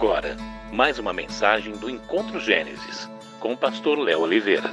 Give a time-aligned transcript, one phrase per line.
[0.00, 0.34] agora
[0.72, 3.06] mais uma mensagem do Encontro Gênesis
[3.38, 4.72] com o pastor Léo Oliveira.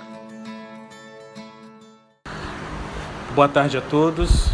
[3.35, 4.47] Boa tarde a todos.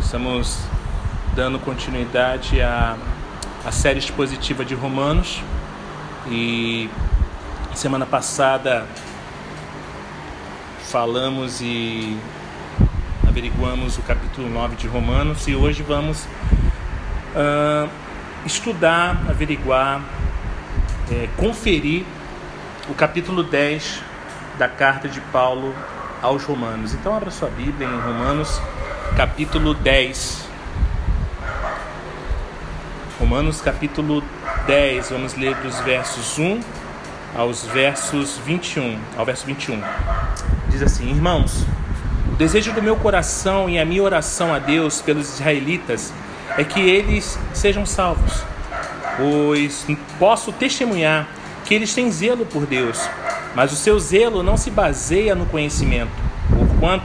[0.00, 0.60] Estamos
[1.36, 2.96] dando continuidade à,
[3.66, 5.42] à série expositiva de Romanos
[6.30, 6.88] e
[7.74, 8.86] semana passada
[10.84, 12.16] falamos e
[13.28, 16.24] averiguamos o capítulo 9 de Romanos e hoje vamos
[17.34, 18.07] uh,
[18.44, 20.02] estudar, averiguar,
[21.10, 22.04] é, conferir
[22.88, 24.02] o capítulo 10
[24.58, 25.74] da carta de Paulo
[26.22, 26.94] aos Romanos.
[26.94, 28.60] Então, abra sua Bíblia em Romanos,
[29.16, 30.48] capítulo 10.
[33.18, 34.22] Romanos, capítulo
[34.66, 36.60] 10, vamos ler dos versos 1
[37.36, 39.80] aos versos 21, ao verso 21.
[40.68, 41.64] Diz assim: Irmãos,
[42.32, 46.12] o desejo do meu coração e a minha oração a Deus pelos israelitas
[46.58, 48.42] é que eles sejam salvos,
[49.16, 49.86] pois
[50.18, 51.28] posso testemunhar
[51.64, 53.08] que eles têm zelo por Deus,
[53.54, 56.10] mas o seu zelo não se baseia no conhecimento,
[56.50, 57.04] porquanto,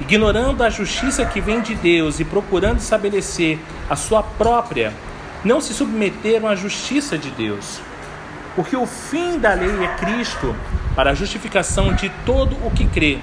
[0.00, 4.92] ignorando a justiça que vem de Deus e procurando estabelecer a sua própria,
[5.44, 7.80] não se submeteram à justiça de Deus.
[8.56, 10.56] Porque o fim da lei é Cristo
[10.96, 13.18] para a justificação de todo o que crê.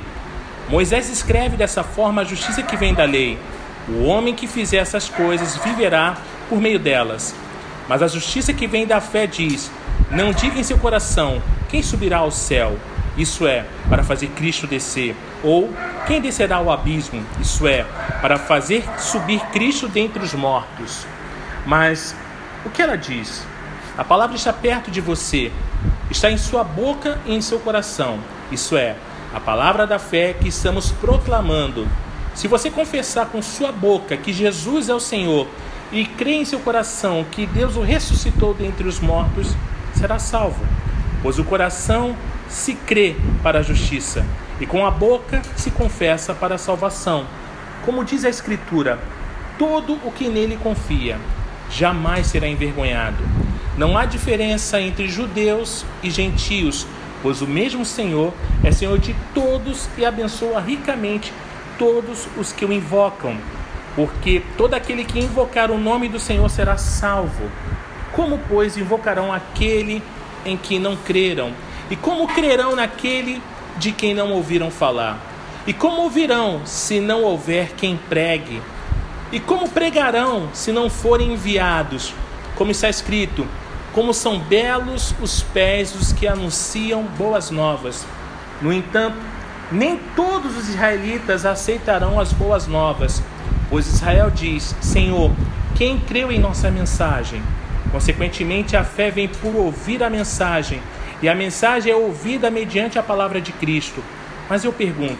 [0.70, 3.38] Moisés escreve dessa forma a justiça que vem da lei.
[3.90, 7.34] O homem que fizer essas coisas viverá por meio delas.
[7.88, 9.72] Mas a justiça que vem da fé diz:
[10.12, 12.78] Não diga em seu coração: Quem subirá ao céu?
[13.18, 15.16] Isso é, para fazer Cristo descer.
[15.44, 15.70] Ou
[16.08, 17.24] quem descerá ao abismo?
[17.42, 17.86] Isso é,
[18.22, 21.06] para fazer subir Cristo dentre os mortos.
[21.66, 22.16] Mas
[22.66, 23.46] o que ela diz?
[23.98, 25.52] A palavra está perto de você,
[26.10, 28.20] está em sua boca e em seu coração.
[28.52, 28.96] Isso é,
[29.34, 31.88] a palavra da fé que estamos proclamando.
[32.40, 35.46] Se você confessar com sua boca que Jesus é o Senhor
[35.92, 39.54] e crer em seu coração que Deus o ressuscitou dentre os mortos,
[39.94, 40.66] será salvo.
[41.22, 42.16] Pois o coração
[42.48, 44.26] se crê para a justiça
[44.58, 47.26] e com a boca se confessa para a salvação.
[47.84, 49.00] Como diz a Escritura,
[49.58, 51.20] todo o que nele confia
[51.70, 53.22] jamais será envergonhado.
[53.78, 56.88] Não há diferença entre judeus e gentios,
[57.22, 58.34] pois o mesmo Senhor
[58.64, 61.34] é Senhor de todos e abençoa ricamente
[61.80, 63.36] todos os que o invocam.
[63.96, 67.50] Porque todo aquele que invocar o nome do Senhor será salvo.
[68.12, 70.04] Como, pois, invocarão aquele
[70.46, 71.52] em que não creram?
[71.90, 73.42] E como crerão naquele
[73.78, 75.20] de quem não ouviram falar?
[75.66, 78.62] E como ouvirão se não houver quem pregue?
[79.32, 82.14] E como pregarão se não forem enviados?
[82.56, 83.48] Como está escrito:
[83.94, 88.06] Como são belos os pés dos que anunciam boas novas.
[88.62, 89.18] No entanto,
[89.72, 93.22] nem todos os israelitas aceitarão as boas novas,
[93.70, 95.32] pois Israel diz: Senhor,
[95.76, 97.42] quem creu em nossa mensagem?
[97.92, 100.82] Consequentemente, a fé vem por ouvir a mensagem,
[101.22, 104.04] e a mensagem é ouvida mediante a palavra de Cristo.
[104.50, 105.20] Mas eu pergunto: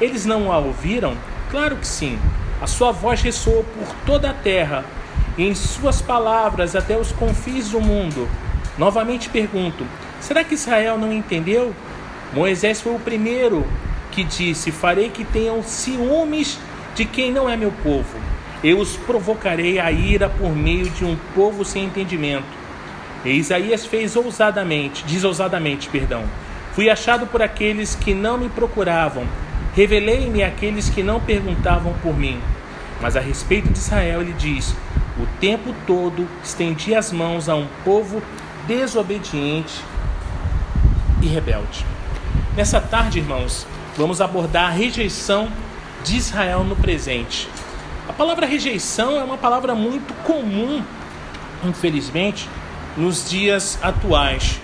[0.00, 1.14] eles não a ouviram?
[1.50, 2.18] Claro que sim.
[2.60, 4.84] A sua voz ressoou por toda a terra,
[5.36, 8.28] e em suas palavras até os confins do mundo.
[8.78, 9.84] Novamente pergunto:
[10.20, 11.74] será que Israel não entendeu?
[12.32, 13.66] Moisés foi o primeiro
[14.10, 16.58] que disse: Farei que tenham ciúmes
[16.94, 18.18] de quem não é meu povo.
[18.62, 22.60] Eu os provocarei a ira por meio de um povo sem entendimento.
[23.24, 26.24] E Isaías fez ousadamente, diz ousadamente, perdão.
[26.72, 29.26] Fui achado por aqueles que não me procuravam
[29.74, 32.40] Revelei-me àqueles que não perguntavam por mim.
[33.00, 34.74] Mas a respeito de Israel, ele diz:
[35.18, 38.22] O tempo todo estendi as mãos a um povo
[38.66, 39.80] desobediente
[41.22, 41.86] e rebelde.
[42.56, 43.66] Nessa tarde, irmãos,
[43.96, 45.48] vamos abordar a rejeição
[46.04, 47.48] de Israel no presente.
[48.08, 50.82] A palavra rejeição é uma palavra muito comum,
[51.64, 52.48] infelizmente,
[52.96, 54.60] nos dias atuais.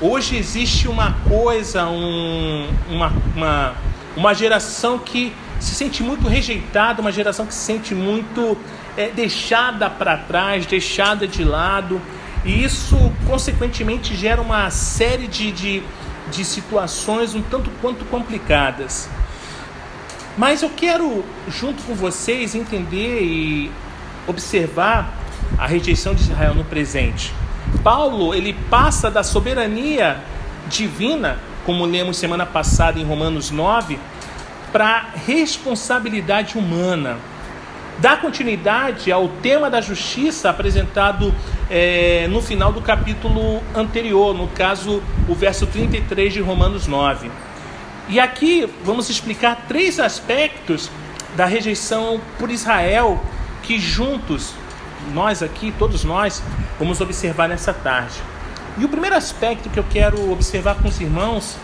[0.00, 3.74] Hoje existe uma coisa, um, uma, uma
[4.16, 8.56] uma geração que se sente muito rejeitada, uma geração que se sente muito
[8.96, 12.00] é, deixada para trás, deixada de lado,
[12.44, 15.82] e isso, consequentemente, gera uma série de, de,
[16.30, 19.08] de situações um tanto quanto complicadas.
[20.36, 23.70] Mas eu quero, junto com vocês, entender e
[24.26, 25.12] observar
[25.58, 27.34] a rejeição de Israel no presente.
[27.82, 30.22] Paulo, ele passa da soberania
[30.68, 33.98] divina como lemos semana passada em Romanos 9,
[34.72, 37.18] para responsabilidade humana.
[37.98, 41.34] Dá continuidade ao tema da justiça apresentado
[41.70, 47.30] é, no final do capítulo anterior, no caso, o verso 33 de Romanos 9.
[48.08, 50.90] E aqui vamos explicar três aspectos
[51.36, 53.20] da rejeição por Israel
[53.62, 54.52] que juntos
[55.14, 56.42] nós aqui, todos nós,
[56.76, 58.16] vamos observar nessa tarde.
[58.76, 61.56] E o primeiro aspecto que eu quero observar com os irmãos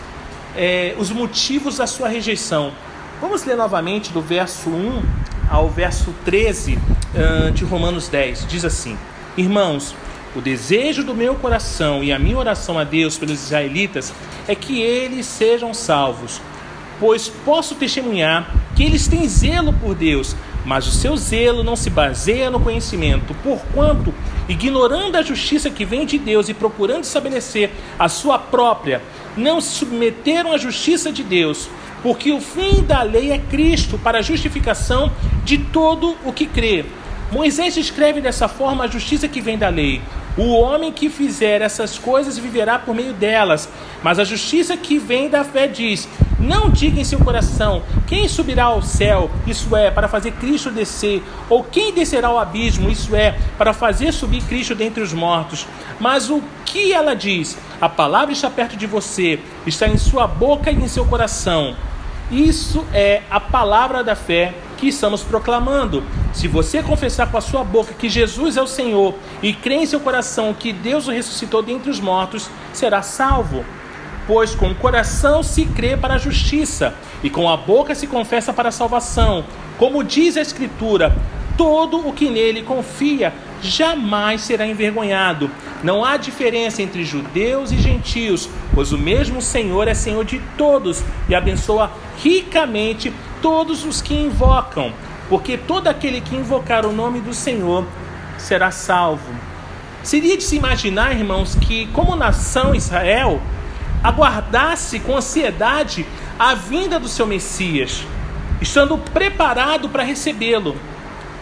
[0.55, 2.71] é os motivos da sua rejeição.
[3.19, 5.03] Vamos ler novamente do verso 1
[5.49, 6.79] ao verso 13
[7.53, 8.47] de Romanos 10.
[8.47, 8.97] Diz assim:
[9.37, 9.93] Irmãos,
[10.35, 14.11] o desejo do meu coração e a minha oração a Deus pelos israelitas
[14.47, 16.41] é que eles sejam salvos,
[16.99, 20.35] pois posso testemunhar que eles têm zelo por Deus,
[20.65, 24.11] mas o seu zelo não se baseia no conhecimento, porquanto,
[24.49, 27.69] ignorando a justiça que vem de Deus e procurando estabelecer
[27.99, 29.03] a sua própria,
[29.37, 31.69] não se submeteram à justiça de Deus,
[32.01, 35.11] porque o fim da lei é Cristo para a justificação
[35.45, 36.85] de todo o que crê.
[37.31, 40.01] Moisés descreve dessa forma a justiça que vem da lei.
[40.37, 43.67] O homem que fizer essas coisas viverá por meio delas.
[44.01, 46.07] Mas a justiça que vem da fé diz:
[46.39, 51.21] Não diga em seu coração: Quem subirá ao céu, isso é, para fazer Cristo descer,
[51.49, 55.67] ou quem descerá ao abismo, isso é, para fazer subir Cristo dentre os mortos.
[55.99, 57.57] Mas o que ela diz?
[57.81, 61.75] A palavra está perto de você, está em sua boca e em seu coração.
[62.31, 66.03] Isso é a palavra da fé que estamos proclamando.
[66.33, 69.85] Se você confessar com a sua boca que Jesus é o Senhor e crer em
[69.85, 73.65] seu coração que Deus o ressuscitou dentre os mortos, será salvo.
[74.25, 76.93] Pois com o coração se crê para a justiça
[77.23, 79.43] e com a boca se confessa para a salvação.
[79.77, 81.15] Como diz a Escritura,
[81.57, 85.49] todo o que nele confia jamais será envergonhado.
[85.83, 91.03] Não há diferença entre judeus e gentios, pois o mesmo Senhor é Senhor de todos
[91.29, 94.91] e abençoa ricamente todos os que invocam,
[95.29, 97.85] porque todo aquele que invocar o nome do Senhor
[98.37, 99.33] será salvo.
[100.03, 103.41] Seria de se imaginar, irmãos, que como nação Israel
[104.03, 106.05] aguardasse com ansiedade
[106.39, 108.05] a vinda do seu Messias,
[108.61, 110.75] estando preparado para recebê-lo.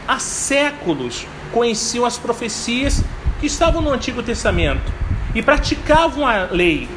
[0.07, 3.01] Há séculos conheciam as profecias
[3.39, 4.91] que estavam no Antigo Testamento
[5.33, 6.89] e praticavam a lei.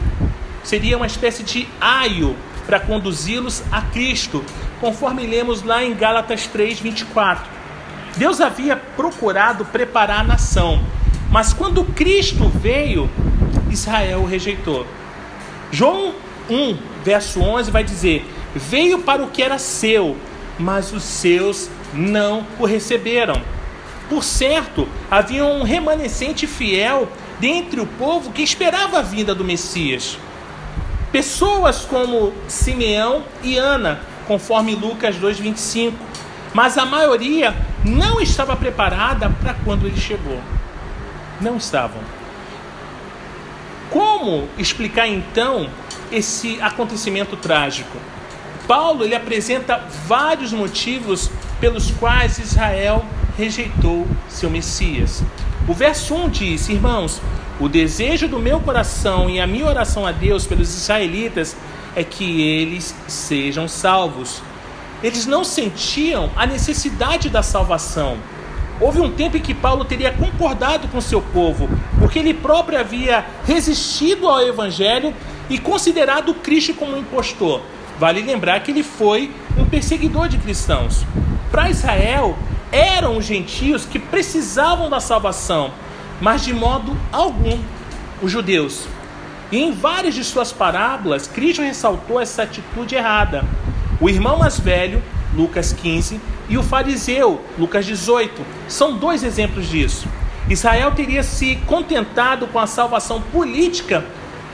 [0.64, 2.34] Seria uma espécie de aio
[2.66, 4.44] para conduzi-los a Cristo,
[4.80, 7.48] conforme lemos lá em Gálatas 3, 24.
[8.16, 10.84] Deus havia procurado preparar a nação,
[11.30, 13.08] mas quando Cristo veio,
[13.70, 14.84] Israel o rejeitou.
[15.70, 16.14] João
[16.50, 18.26] 1, verso 11 vai dizer:
[18.56, 20.16] Veio para o que era seu,
[20.58, 23.40] mas os seus não o receberam.
[24.08, 27.08] Por certo, havia um remanescente fiel
[27.38, 30.18] dentre o povo que esperava a vinda do Messias.
[31.12, 35.92] Pessoas como Simeão e Ana, conforme Lucas 2,25.
[36.54, 40.40] Mas a maioria não estava preparada para quando ele chegou.
[41.40, 42.00] Não estavam.
[43.90, 45.68] Como explicar então
[46.10, 47.96] esse acontecimento trágico?
[48.66, 53.04] Paulo ele apresenta vários motivos pelos quais Israel
[53.36, 55.22] rejeitou seu Messias.
[55.66, 57.20] O verso 1 diz: Irmãos,
[57.60, 61.56] o desejo do meu coração e a minha oração a Deus pelos israelitas
[61.94, 64.42] é que eles sejam salvos.
[65.02, 68.16] Eles não sentiam a necessidade da salvação.
[68.80, 71.68] Houve um tempo em que Paulo teria concordado com seu povo,
[71.98, 75.12] porque ele próprio havia resistido ao evangelho
[75.50, 77.60] e considerado Cristo como um impostor.
[77.98, 81.04] Vale lembrar que ele foi um perseguidor de cristãos.
[81.50, 82.38] Para Israel,
[82.70, 85.72] eram os gentios que precisavam da salvação,
[86.20, 87.58] mas de modo algum
[88.22, 88.86] os judeus.
[89.50, 93.44] E em várias de suas parábolas, Cristo ressaltou essa atitude errada.
[94.00, 95.02] O irmão mais velho,
[95.34, 100.06] Lucas 15, e o fariseu, Lucas 18, são dois exemplos disso.
[100.48, 104.04] Israel teria se contentado com a salvação política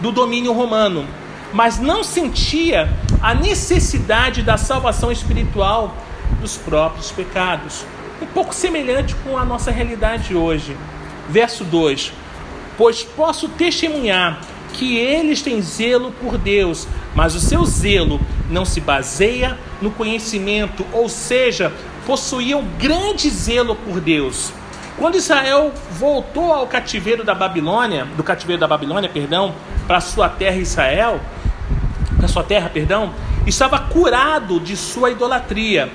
[0.00, 1.06] do domínio romano,
[1.52, 2.92] mas não sentia
[3.24, 5.96] a necessidade da salvação espiritual
[6.42, 7.86] dos próprios pecados.
[8.20, 10.76] Um pouco semelhante com a nossa realidade hoje.
[11.26, 12.12] Verso 2:
[12.76, 14.42] Pois posso testemunhar
[14.74, 20.84] que eles têm zelo por Deus, mas o seu zelo não se baseia no conhecimento,
[20.92, 21.72] ou seja,
[22.06, 24.52] possuíam grande zelo por Deus.
[24.98, 29.54] Quando Israel voltou ao cativeiro da Babilônia, do cativeiro da Babilônia, perdão,
[29.86, 31.18] para sua terra Israel,
[32.34, 33.14] sua terra, perdão,
[33.46, 35.90] estava curado de sua idolatria.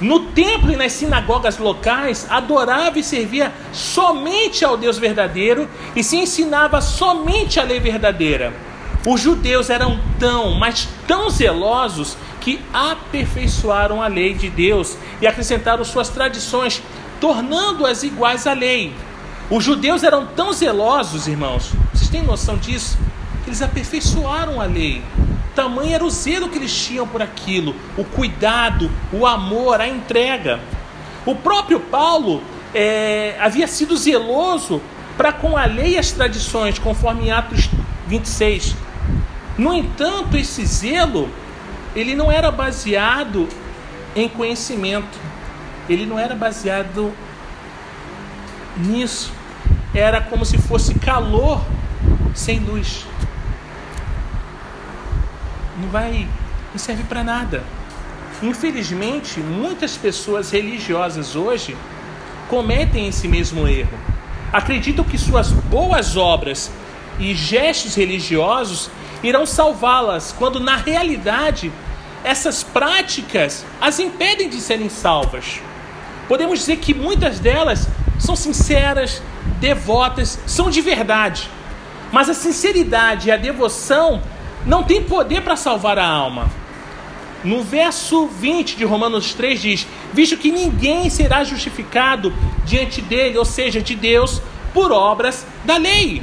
[0.00, 6.16] No templo e nas sinagogas locais, adorava e servia somente ao Deus verdadeiro e se
[6.16, 8.52] ensinava somente a lei verdadeira.
[9.06, 15.84] Os judeus eram tão, mas tão zelosos que aperfeiçoaram a lei de Deus e acrescentaram
[15.84, 16.82] suas tradições,
[17.20, 18.94] tornando-as iguais à lei.
[19.50, 22.98] Os judeus eram tão zelosos, irmãos, vocês têm noção disso?
[23.46, 25.02] Eles aperfeiçoaram a lei.
[25.54, 30.58] Tamanho era o zelo que eles tinham por aquilo, o cuidado, o amor, a entrega.
[31.24, 32.42] O próprio Paulo
[32.74, 34.82] é, havia sido zeloso
[35.16, 37.70] para com a lei e as tradições, conforme Atos
[38.08, 38.74] 26.
[39.56, 41.30] No entanto, esse zelo,
[41.94, 43.48] ele não era baseado
[44.16, 45.18] em conhecimento,
[45.88, 47.12] ele não era baseado
[48.76, 49.32] nisso.
[49.94, 51.64] Era como se fosse calor
[52.34, 53.06] sem luz.
[55.76, 56.28] Não vai,
[56.72, 57.64] não serve para nada.
[58.42, 61.76] Infelizmente, muitas pessoas religiosas hoje
[62.48, 63.98] cometem esse mesmo erro.
[64.52, 66.70] Acreditam que suas boas obras
[67.18, 68.90] e gestos religiosos
[69.22, 71.72] irão salvá-las, quando na realidade
[72.22, 75.60] essas práticas as impedem de serem salvas.
[76.28, 77.88] Podemos dizer que muitas delas
[78.18, 79.22] são sinceras,
[79.60, 81.50] devotas, são de verdade.
[82.12, 84.22] Mas a sinceridade e a devoção
[84.66, 86.50] não têm poder para salvar a alma.
[87.42, 92.32] No verso 20 de Romanos 3 diz: Visto que ninguém será justificado
[92.64, 94.40] diante dele, ou seja, de Deus,
[94.72, 96.22] por obras da lei.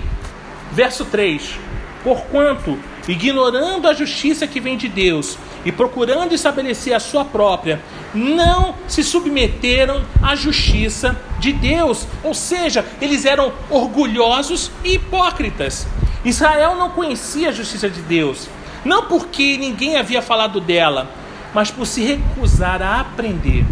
[0.72, 1.60] Verso 3:
[2.04, 7.80] Porquanto, ignorando a justiça que vem de Deus e procurando estabelecer a sua própria,
[8.16, 15.86] não se submeteram à justiça de Deus, ou seja, eles eram orgulhosos e hipócritas.
[16.24, 18.48] Israel não conhecia a justiça de Deus,
[18.86, 21.10] não porque ninguém havia falado dela,
[21.54, 23.66] mas por se recusar a aprender.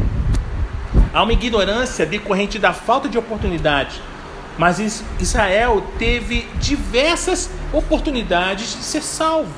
[1.13, 4.01] Há uma ignorância decorrente da falta de oportunidade,
[4.57, 9.53] mas Israel teve diversas oportunidades de ser salvo.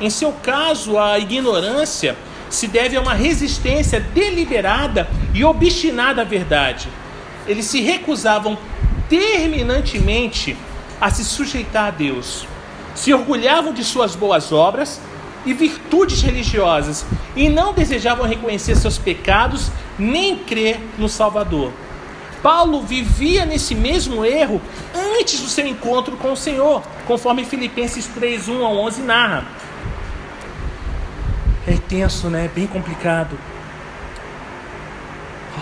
[0.00, 2.16] Em seu caso, a ignorância
[2.50, 6.88] se deve a uma resistência deliberada e obstinada à verdade.
[7.46, 8.58] Eles se recusavam
[9.08, 10.56] terminantemente
[11.02, 12.46] a se sujeitar a Deus
[12.94, 15.00] se orgulhavam de suas boas obras
[15.44, 17.04] e virtudes religiosas
[17.34, 21.72] e não desejavam reconhecer seus pecados nem crer no Salvador.
[22.40, 24.60] Paulo vivia nesse mesmo erro
[24.94, 29.44] antes do seu encontro com o Senhor, conforme Filipenses 3, 1 a 11 narra.
[31.66, 32.48] É tenso, né?
[32.54, 33.36] Bem complicado.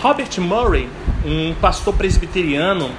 [0.01, 0.89] Robert Murray,
[1.25, 2.91] um pastor presbiteriano,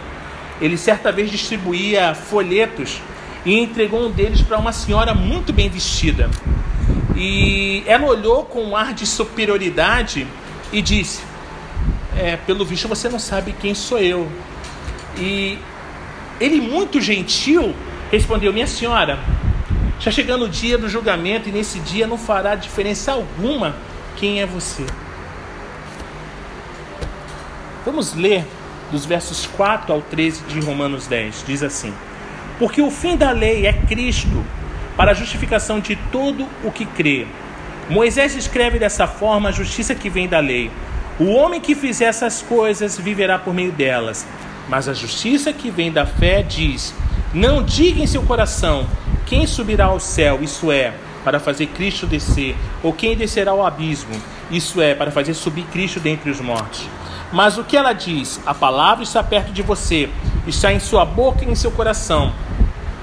[0.61, 3.01] ele certa vez distribuía folhetos
[3.45, 6.31] e entregou um deles para uma senhora muito bem vestida.
[7.17, 10.27] E ela olhou com um ar de superioridade
[10.73, 11.23] e disse:
[12.17, 14.31] é, Pelo visto você não sabe quem sou eu.
[15.19, 15.59] E
[16.41, 17.75] ele, muito gentil,
[18.11, 19.19] respondeu: Minha senhora,
[19.99, 23.77] já chegando o dia do julgamento e nesse dia não fará diferença alguma
[24.17, 24.85] quem é você.
[27.85, 28.47] Vamos ler
[28.93, 31.45] dos versos 4 ao 13 de Romanos 10.
[31.47, 31.93] Diz assim.
[32.59, 34.45] Porque o fim da lei é Cristo,
[34.97, 37.27] para a justificação de todo o que crê.
[37.91, 40.71] Moisés escreve dessa forma a justiça que vem da lei.
[41.19, 44.27] O homem que fizer essas coisas viverá por meio delas.
[44.69, 46.95] Mas a justiça que vem da fé diz:
[47.35, 48.87] Não diga em seu coração
[49.27, 50.93] quem subirá ao céu, isso é,
[51.25, 54.15] para fazer Cristo descer, ou quem descerá ao abismo,
[54.51, 56.87] isso é, para fazer subir Cristo dentre os mortos.
[57.33, 58.41] Mas o que ela diz?
[58.45, 60.11] A palavra está perto de você,
[60.47, 62.33] está em sua boca e em seu coração.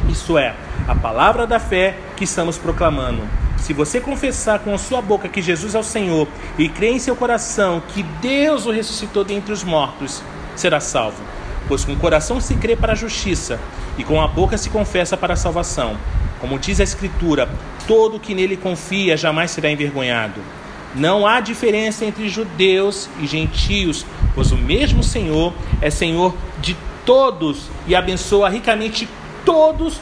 [0.07, 0.55] Isso é,
[0.87, 3.21] a palavra da fé que estamos proclamando.
[3.57, 6.99] Se você confessar com a sua boca que Jesus é o Senhor e crer em
[6.99, 10.23] seu coração que Deus o ressuscitou dentre os mortos,
[10.55, 11.21] será salvo.
[11.67, 13.59] Pois com o coração se crê para a justiça
[13.97, 15.97] e com a boca se confessa para a salvação.
[16.39, 17.49] Como diz a Escritura,
[17.87, 20.41] todo que nele confia jamais será envergonhado.
[20.95, 24.05] Não há diferença entre judeus e gentios,
[24.35, 29.07] pois o mesmo Senhor é Senhor de todos e abençoa ricamente
[29.45, 29.99] todos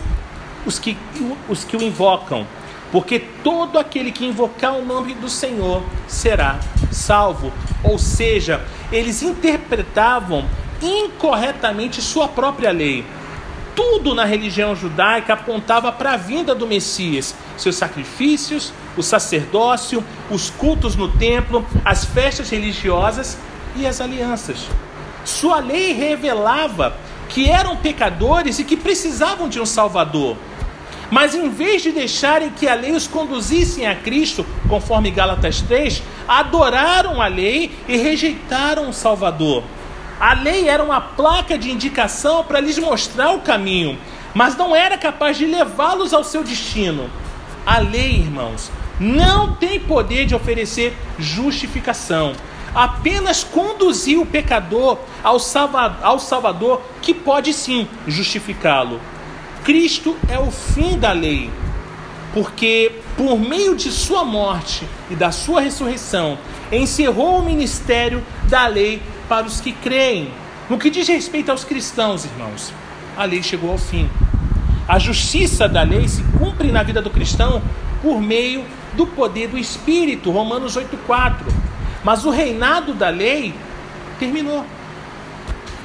[0.65, 0.97] os que,
[1.47, 2.45] os que o invocam,
[2.91, 6.59] porque todo aquele que invocar o nome do Senhor será
[6.91, 7.51] salvo.
[7.83, 10.45] Ou seja, eles interpretavam
[10.81, 13.05] incorretamente sua própria lei.
[13.75, 20.49] Tudo na religião judaica apontava para a vinda do Messias, seus sacrifícios, o sacerdócio, os
[20.49, 23.37] cultos no templo, as festas religiosas
[23.77, 24.67] e as alianças.
[25.23, 26.95] Sua lei revelava
[27.29, 30.37] que eram pecadores e que precisavam de um Salvador.
[31.09, 36.03] Mas em vez de deixarem que a lei os conduzissem a Cristo, conforme Gálatas 3,
[36.27, 39.63] adoraram a lei e rejeitaram o Salvador.
[40.19, 43.97] A lei era uma placa de indicação para lhes mostrar o caminho,
[44.33, 47.09] mas não era capaz de levá-los ao seu destino.
[47.65, 52.33] A lei, irmãos, não tem poder de oferecer justificação
[52.77, 59.01] apenas conduzir o pecador ao, salva, ao Salvador, que pode sim justificá-lo.
[59.63, 61.49] Cristo é o fim da lei,
[62.35, 66.37] porque por meio de sua morte e da sua ressurreição,
[66.71, 70.31] encerrou o ministério da lei para os que creem.
[70.69, 72.71] No que diz respeito aos cristãos, irmãos,
[73.17, 74.07] a lei chegou ao fim.
[74.87, 77.59] A justiça da lei se cumpre na vida do cristão
[78.03, 81.66] por meio do poder do Espírito, Romanos 8,4.
[82.03, 83.53] Mas o reinado da lei
[84.19, 84.65] terminou.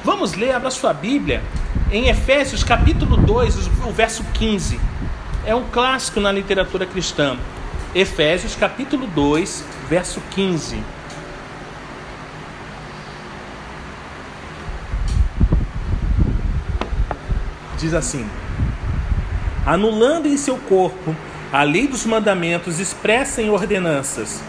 [0.03, 1.41] Vamos ler, abra sua Bíblia,
[1.91, 4.79] em Efésios capítulo 2, o verso 15.
[5.45, 7.37] É um clássico na literatura cristã.
[7.93, 10.83] Efésios capítulo 2, verso 15.
[17.77, 18.27] Diz assim:
[19.65, 21.15] Anulando em seu corpo
[21.51, 24.41] a lei dos mandamentos expressa em ordenanças.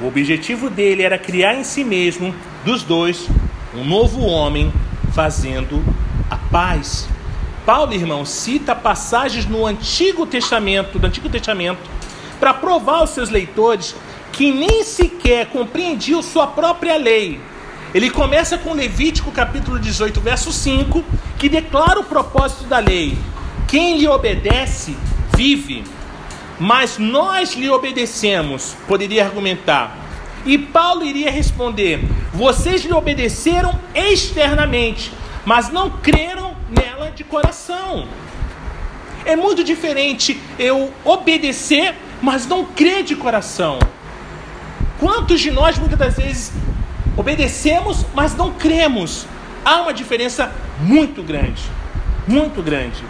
[0.00, 2.32] O objetivo dele era criar em si mesmo,
[2.64, 3.28] dos dois,
[3.74, 4.72] um novo homem,
[5.12, 5.84] fazendo
[6.30, 7.08] a paz.
[7.66, 11.80] Paulo, irmão, cita passagens no Antigo Testamento, do Antigo Testamento,
[12.38, 13.96] para provar aos seus leitores
[14.30, 17.40] que nem sequer compreendiam sua própria lei.
[17.92, 21.04] Ele começa com Levítico capítulo 18, verso 5,
[21.36, 23.18] que declara o propósito da lei:
[23.66, 24.96] quem lhe obedece,
[25.36, 25.82] vive
[26.58, 29.96] mas nós lhe obedecemos, poderia argumentar.
[30.44, 32.00] E Paulo iria responder:
[32.32, 35.12] vocês lhe obedeceram externamente,
[35.44, 38.08] mas não creram nela de coração.
[39.24, 43.78] É muito diferente eu obedecer, mas não crer de coração.
[44.98, 46.52] Quantos de nós muitas das vezes
[47.16, 49.26] obedecemos, mas não cremos?
[49.64, 51.62] Há uma diferença muito grande,
[52.26, 53.04] muito grande.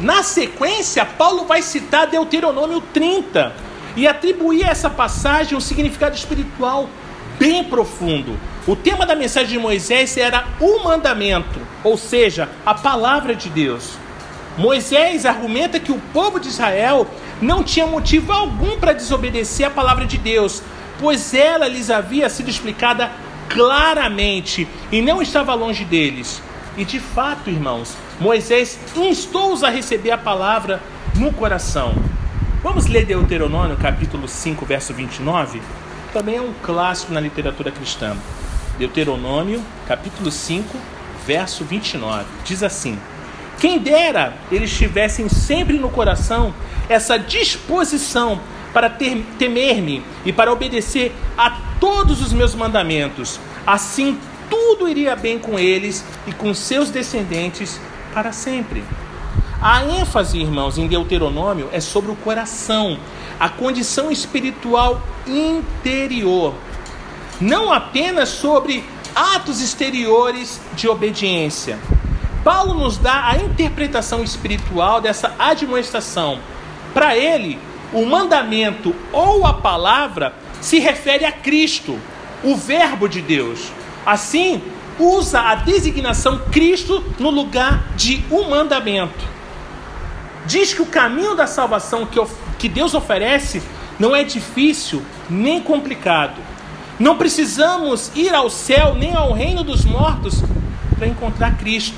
[0.00, 3.52] Na sequência, Paulo vai citar Deuteronômio 30
[3.96, 6.88] e atribuir a essa passagem um significado espiritual
[7.38, 8.38] bem profundo.
[8.66, 13.92] O tema da mensagem de Moisés era o mandamento, ou seja, a palavra de Deus.
[14.56, 17.06] Moisés argumenta que o povo de Israel
[17.40, 20.62] não tinha motivo algum para desobedecer a palavra de Deus,
[21.00, 23.10] pois ela lhes havia sido explicada
[23.48, 26.42] claramente e não estava longe deles.
[26.76, 30.80] E de fato, irmãos, Moisés instou-os a receber a palavra
[31.16, 31.92] no coração.
[32.62, 35.60] Vamos ler Deuteronômio, capítulo 5, verso 29?
[36.12, 38.16] Também é um clássico na literatura cristã.
[38.78, 40.78] Deuteronômio, capítulo 5,
[41.26, 42.24] verso 29.
[42.44, 42.96] Diz assim:
[43.58, 46.54] Quem dera eles tivessem sempre no coração
[46.88, 48.40] essa disposição
[48.72, 53.40] para temer-me e para obedecer a todos os meus mandamentos.
[53.66, 54.16] Assim
[54.48, 57.80] tudo iria bem com eles e com seus descendentes
[58.12, 58.84] para sempre.
[59.60, 62.98] A ênfase, irmãos, em Deuteronômio é sobre o coração,
[63.38, 66.54] a condição espiritual interior,
[67.40, 71.78] não apenas sobre atos exteriores de obediência.
[72.42, 76.40] Paulo nos dá a interpretação espiritual dessa admoestação.
[76.92, 77.58] Para ele,
[77.92, 81.98] o mandamento ou a palavra se refere a Cristo,
[82.42, 83.70] o Verbo de Deus.
[84.04, 84.60] Assim,
[84.98, 89.32] usa a designação Cristo no lugar de um mandamento.
[90.46, 92.20] Diz que o caminho da salvação que,
[92.58, 93.62] que Deus oferece
[93.98, 96.40] não é difícil nem complicado.
[96.98, 100.42] Não precisamos ir ao céu nem ao reino dos mortos
[100.96, 101.96] para encontrar Cristo.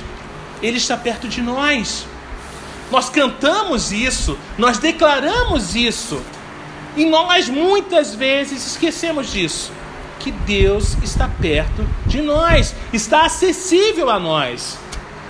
[0.63, 2.07] Ele está perto de nós.
[2.91, 6.21] Nós cantamos isso, nós declaramos isso,
[6.97, 9.73] e nós muitas vezes esquecemos disso
[10.25, 14.79] que Deus está perto de nós, está acessível a nós.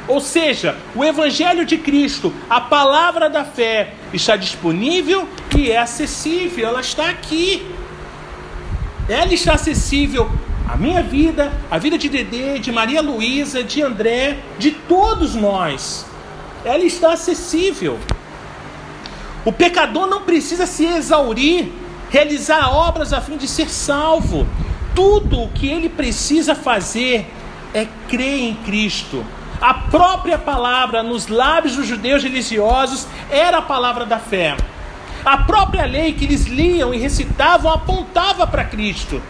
[0.07, 6.69] Ou seja, o Evangelho de Cristo, a palavra da fé, está disponível e é acessível,
[6.69, 7.67] ela está aqui.
[9.09, 10.31] Ela está acessível
[10.69, 16.07] à minha vida, à vida de Dedê, de Maria Luísa, de André, de todos nós.
[16.65, 17.99] Ela está acessível.
[19.45, 21.69] O pecador não precisa se exaurir,
[22.11, 24.47] realizar obras a fim de ser salvo
[24.95, 27.27] tudo o que ele precisa fazer
[27.73, 29.25] é crer em Cristo.
[29.61, 34.57] A própria palavra nos lábios dos judeus religiosos era a palavra da fé.
[35.25, 39.21] A própria lei que eles liam e recitavam apontava para Cristo.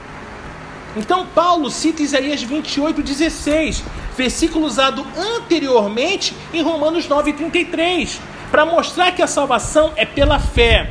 [0.97, 3.83] Então Paulo cita Isaías 28, 16,
[4.17, 8.19] versículo usado anteriormente em Romanos 9,33,
[8.51, 10.91] para mostrar que a salvação é pela fé.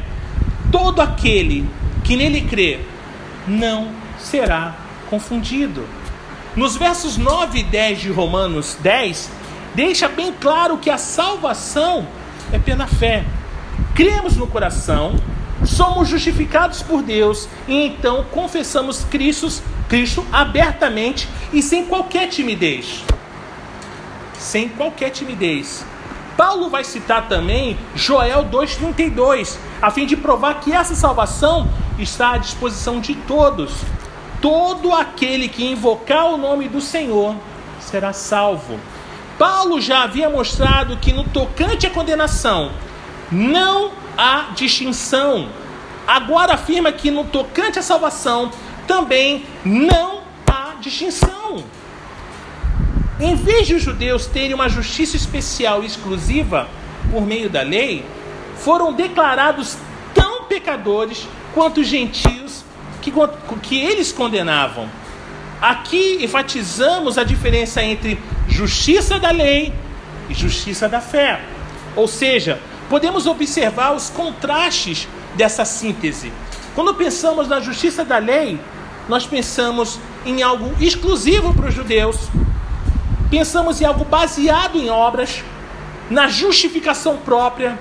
[0.72, 1.70] Todo aquele
[2.04, 2.80] que nele crê
[3.48, 4.76] não será
[5.10, 5.88] confundido.
[6.56, 9.30] Nos versos 9 e 10 de Romanos 10,
[9.76, 12.08] deixa bem claro que a salvação
[12.52, 13.26] é pela fé.
[13.96, 15.16] Cremos no coração,
[15.66, 19.48] somos justificados por Deus e então confessamos Cristo,
[19.88, 23.04] Cristo abertamente e sem qualquer timidez.
[24.38, 25.86] Sem qualquer timidez.
[26.38, 32.38] Paulo vai citar também Joel 2,32, a fim de provar que essa salvação está à
[32.38, 33.72] disposição de todos,
[34.44, 37.34] todo aquele que invocar o nome do Senhor
[37.80, 38.78] será salvo.
[39.40, 42.70] Paulo já havia mostrado que no tocante à condenação
[43.32, 45.48] não há distinção.
[46.06, 48.52] Agora afirma que no tocante à salvação
[48.86, 51.64] também não há distinção.
[53.22, 56.68] Em vez de os judeus terem uma justiça especial e exclusiva
[57.10, 58.06] por meio da lei,
[58.58, 59.78] foram declarados
[60.14, 62.43] tão pecadores quanto os gentios
[63.04, 63.12] que,
[63.62, 64.88] que eles condenavam.
[65.62, 69.74] Aqui enfatizamos a diferença entre justiça da lei
[70.30, 71.42] e justiça da fé.
[71.96, 76.32] Ou seja, podemos observar os contrastes dessa síntese.
[76.76, 78.60] Quando pensamos na justiça da lei,
[79.10, 82.30] nós pensamos em algo exclusivo para os judeus,
[83.30, 85.44] pensamos em algo baseado em obras,
[86.10, 87.78] na justificação própria,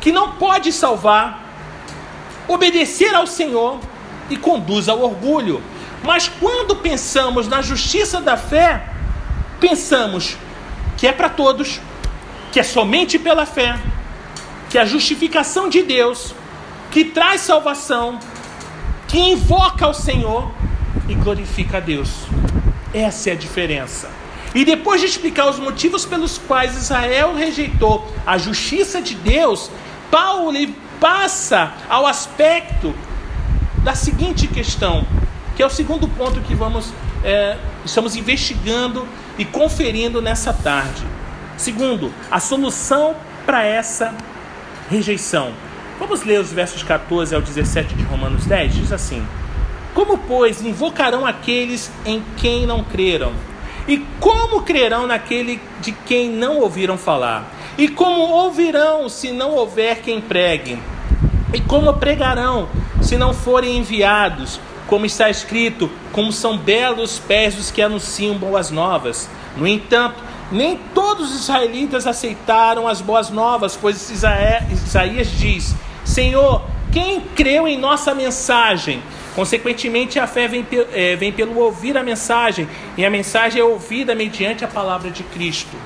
[0.00, 1.44] que não pode salvar,
[2.48, 3.78] obedecer ao Senhor
[4.30, 5.62] e conduz ao orgulho.
[6.02, 8.88] Mas quando pensamos na justiça da fé,
[9.60, 10.36] pensamos
[10.96, 11.80] que é para todos,
[12.52, 13.78] que é somente pela fé,
[14.70, 16.34] que é a justificação de Deus,
[16.90, 18.18] que traz salvação,
[19.06, 20.50] que invoca ao Senhor
[21.08, 22.10] e glorifica a Deus.
[22.92, 24.10] Essa é a diferença.
[24.54, 29.70] E depois de explicar os motivos pelos quais Israel rejeitou a justiça de Deus,
[30.10, 30.58] Paulo
[30.98, 32.94] passa ao aspecto
[33.82, 35.06] da seguinte questão:
[35.56, 36.92] que é o segundo ponto que vamos
[37.24, 39.06] é, estamos investigando
[39.38, 41.02] e conferindo nessa tarde.
[41.56, 44.14] Segundo, a solução para essa
[44.88, 45.52] rejeição.
[45.98, 48.74] Vamos ler os versos 14 ao 17 de Romanos 10?
[48.74, 49.26] Diz assim:
[49.94, 53.32] Como, pois, invocarão aqueles em quem não creram?
[53.88, 57.50] E como crerão naquele de quem não ouviram falar?
[57.76, 60.78] E como ouvirão se não houver quem pregue?
[61.54, 62.68] E como pregarão
[63.02, 64.60] se não forem enviados?
[64.86, 69.28] Como está escrito, como são belos os pés dos que anunciam boas novas.
[69.56, 70.16] No entanto,
[70.50, 77.76] nem todos os israelitas aceitaram as boas novas, pois Isaías diz: Senhor, quem creu em
[77.76, 79.02] nossa mensagem?
[79.34, 84.14] Consequentemente, a fé vem, é, vem pelo ouvir a mensagem, e a mensagem é ouvida
[84.14, 85.76] mediante a palavra de Cristo.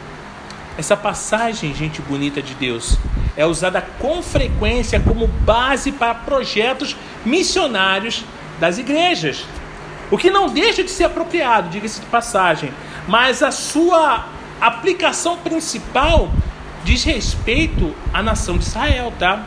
[0.78, 2.96] Essa passagem, gente bonita de Deus,
[3.36, 8.24] é usada com frequência como base para projetos missionários
[8.58, 9.44] das igrejas.
[10.10, 12.72] O que não deixa de ser apropriado, diga-se de passagem,
[13.06, 14.26] mas a sua
[14.60, 16.30] aplicação principal
[16.84, 19.44] diz respeito à nação de Israel, tá?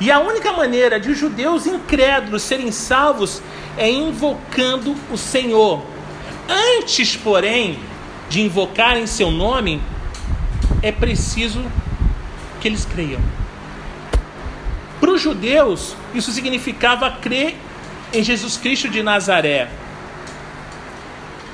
[0.00, 3.42] E a única maneira de os judeus incrédulos serem salvos
[3.78, 5.82] é invocando o Senhor.
[6.48, 7.78] Antes, porém,
[8.28, 9.80] de invocarem seu nome,
[10.82, 11.64] é preciso
[12.60, 13.20] que eles creiam.
[15.00, 17.56] Para os judeus, isso significava crer
[18.12, 19.68] em Jesus Cristo de Nazaré.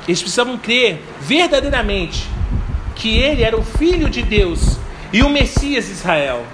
[0.06, 2.28] Eles precisavam crer verdadeiramente
[2.94, 4.78] que ele era o Filho de Deus
[5.12, 6.44] e o Messias de Israel.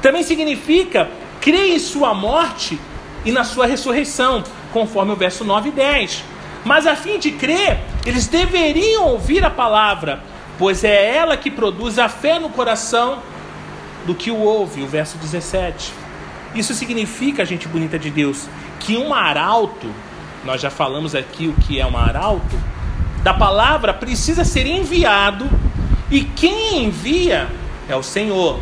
[0.00, 1.08] Também significa
[1.40, 2.78] crer em sua morte
[3.24, 6.24] e na sua ressurreição, conforme o verso 9 e 10.
[6.64, 10.22] Mas a fim de crer, eles deveriam ouvir a palavra,
[10.58, 13.20] pois é ela que produz a fé no coração
[14.06, 15.92] do que o ouve, o verso 17.
[16.54, 18.48] Isso significa, gente bonita de Deus,
[18.80, 19.88] que um arauto,
[20.44, 22.56] nós já falamos aqui o que é um arauto,
[23.22, 25.50] da palavra precisa ser enviado
[26.10, 27.48] e quem envia
[27.88, 28.60] é o Senhor.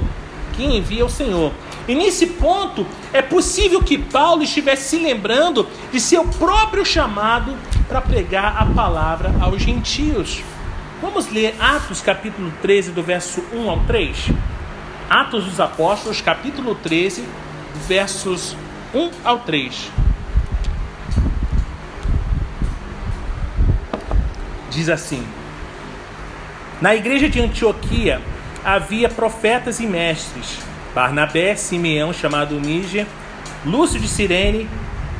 [0.57, 1.52] Quem envia é o Senhor.
[1.87, 7.54] E nesse ponto, é possível que Paulo estivesse se lembrando de seu próprio chamado
[7.87, 10.42] para pregar a palavra aos gentios.
[11.04, 14.30] Vamos ler Atos capítulo 13, do verso 1 ao 3.
[15.10, 17.28] Atos dos Apóstolos, capítulo 13,
[17.86, 18.56] versos
[18.94, 19.90] 1 ao 3.
[24.70, 25.22] Diz assim:
[26.80, 28.22] Na igreja de Antioquia
[28.64, 30.58] havia profetas e mestres:
[30.94, 33.06] Barnabé, Simeão, chamado Níger,
[33.62, 34.66] Lúcio de Cirene,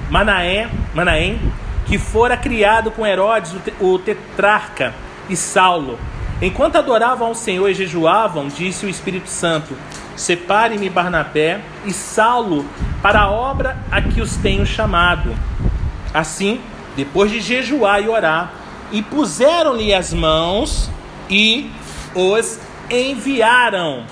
[0.08, 1.38] Manaé, Manaém,
[1.84, 4.94] que fora criado com Herodes, o tetrarca,
[5.28, 5.98] e Saulo.
[6.42, 9.76] Enquanto adoravam ao Senhor e jejuavam, disse o Espírito Santo:
[10.16, 12.64] Separe-me Barnabé e Saulo
[13.02, 15.34] para a obra a que os tenho chamado.
[16.12, 16.60] Assim,
[16.96, 18.52] depois de jejuar e orar,
[18.92, 20.90] e puseram-lhe as mãos
[21.28, 21.70] e
[22.14, 22.58] os
[22.90, 24.04] enviaram.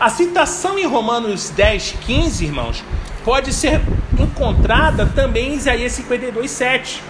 [0.00, 2.84] A citação em Romanos 10, 15, irmãos,
[3.24, 3.80] pode ser
[4.18, 7.02] encontrada também em Isaías 52, 7.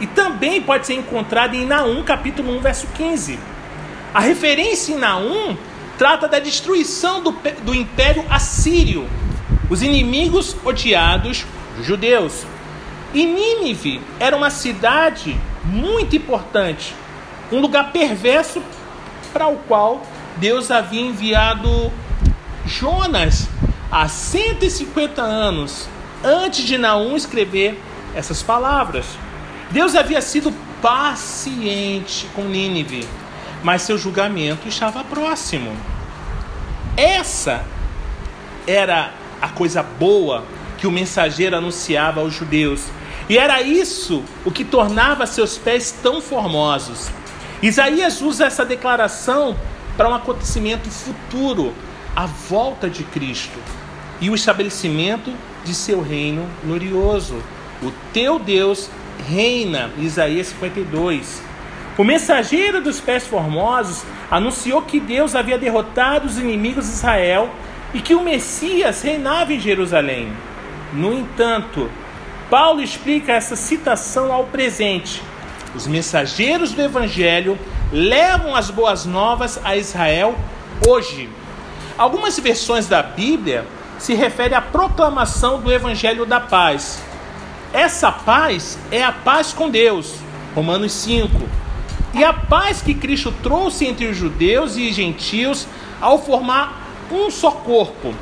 [0.00, 3.38] E também pode ser encontrada em Naum, capítulo 1, verso 15.
[4.12, 5.56] A referência em Naum
[5.96, 9.08] trata da destruição do, do império assírio,
[9.70, 12.44] os inimigos odiados dos judeus.
[13.12, 16.94] E Nínive era uma cidade muito importante,
[17.52, 18.60] um lugar perverso
[19.32, 20.02] para o qual
[20.36, 21.92] Deus havia enviado
[22.66, 23.48] Jonas
[23.90, 25.88] há 150 anos
[26.24, 27.80] antes de Naum escrever
[28.14, 29.06] essas palavras.
[29.74, 33.08] Deus havia sido paciente com Nínive,
[33.60, 35.76] mas seu julgamento estava próximo.
[36.96, 37.64] Essa
[38.68, 40.44] era a coisa boa
[40.78, 42.84] que o mensageiro anunciava aos judeus.
[43.28, 47.10] E era isso o que tornava seus pés tão formosos.
[47.60, 49.56] Isaías usa essa declaração
[49.96, 51.74] para um acontecimento futuro,
[52.14, 53.58] a volta de Cristo
[54.20, 55.32] e o estabelecimento
[55.64, 57.42] de seu reino glorioso.
[57.82, 58.88] O teu Deus
[59.28, 61.42] reina, Isaías 52.
[61.96, 67.50] O mensageiro dos pés formosos anunciou que Deus havia derrotado os inimigos de Israel
[67.92, 70.32] e que o Messias reinava em Jerusalém.
[70.92, 71.90] No entanto,
[72.50, 75.22] Paulo explica essa citação ao presente.
[75.74, 77.58] Os mensageiros do Evangelho
[77.92, 80.34] levam as boas novas a Israel
[80.86, 81.28] hoje.
[81.96, 83.64] Algumas versões da Bíblia
[83.98, 87.02] se referem à proclamação do Evangelho da paz.
[87.74, 90.14] Essa paz é a paz com Deus,
[90.54, 91.28] Romanos 5.
[92.14, 95.66] E a paz que Cristo trouxe entre os judeus e gentios
[96.00, 98.14] ao formar um só corpo,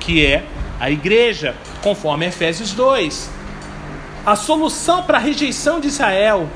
[0.00, 0.46] que é
[0.80, 3.30] a igreja, conforme Efésios 2.
[4.24, 6.48] A solução para a rejeição de Israel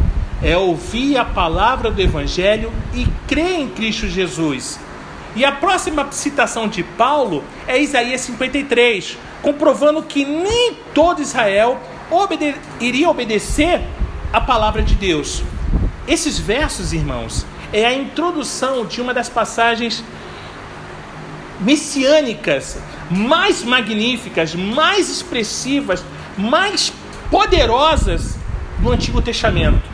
[0.42, 4.80] é ouvir a palavra do Evangelho e crer em Cristo Jesus.
[5.36, 11.78] E a próxima citação de Paulo é Isaías 53, comprovando que nem todo Israel
[12.12, 13.80] obede iria obedecer
[14.32, 15.42] a palavra de Deus.
[16.06, 20.04] Esses versos, irmãos, é a introdução de uma das passagens
[21.60, 22.78] messiânicas
[23.10, 26.04] mais magníficas, mais expressivas,
[26.36, 26.92] mais
[27.30, 28.36] poderosas
[28.78, 29.92] do Antigo Testamento.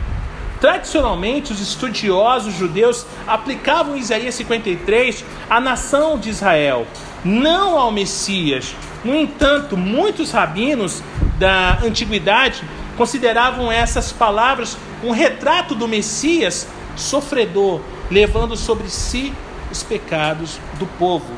[0.59, 6.85] Tradicionalmente, os estudiosos judeus aplicavam Isaías 53 à nação de Israel,
[7.23, 8.75] não ao Messias.
[9.03, 11.01] No entanto, muitos rabinos
[11.39, 12.63] da antiguidade
[12.97, 17.79] consideravam essas palavras um retrato do Messias sofredor,
[18.11, 19.33] levando sobre si
[19.71, 21.33] os pecados do povo.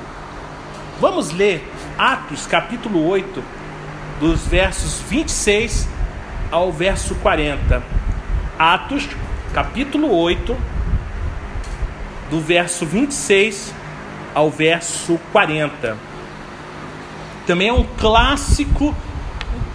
[0.99, 3.43] Vamos ler Atos capítulo 8,
[4.19, 5.87] dos versos 26
[6.49, 7.83] ao verso 40.
[8.57, 9.07] Atos
[9.53, 10.57] capítulo 8,
[12.31, 13.73] do verso 26
[14.33, 15.97] ao verso 40.
[17.45, 18.95] Também é um clássico,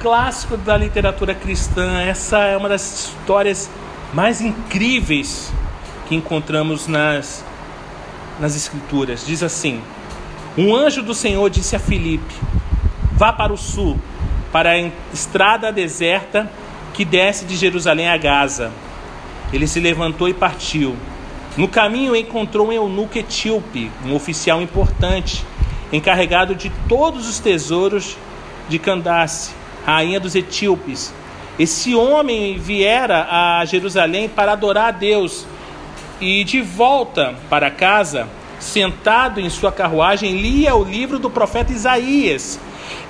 [0.00, 2.00] clássico da literatura cristã.
[2.00, 3.70] Essa é uma das histórias
[4.12, 5.52] mais incríveis
[6.08, 7.44] que encontramos nas,
[8.40, 9.24] nas escrituras.
[9.26, 9.82] Diz assim:
[10.56, 12.34] um anjo do Senhor disse a Filipe:
[13.12, 13.98] Vá para o sul,
[14.50, 16.50] para a estrada deserta
[16.94, 18.72] que desce de Jerusalém a Gaza.
[19.52, 20.96] Ele se levantou e partiu.
[21.58, 25.44] No caminho encontrou um eunuco etíope, um oficial importante,
[25.92, 28.16] encarregado de todos os tesouros
[28.68, 29.52] de Candace,
[29.86, 31.14] rainha dos etíopes.
[31.58, 35.46] Esse homem viera a Jerusalém para adorar a Deus
[36.20, 42.58] e de volta para casa sentado em sua carruagem, lia o livro do profeta Isaías.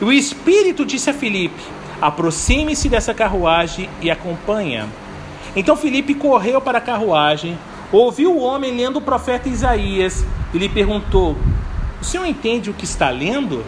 [0.01, 1.61] E o Espírito disse a Filipe:
[2.01, 4.87] aproxime-se dessa carruagem e acompanha.
[5.55, 7.59] Então Filipe correu para a carruagem,
[7.91, 11.37] ouviu o homem lendo o profeta Isaías e lhe perguntou:
[12.01, 13.65] O senhor entende o que está lendo?